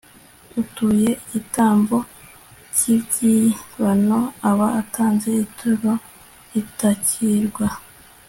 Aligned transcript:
utuye 0.61 1.09
igitambo 1.23 1.97
cy'ibyibano 2.75 4.19
aba 4.49 4.67
atanze 4.81 5.27
ituro 5.45 5.91
ritakirwa 6.51 7.67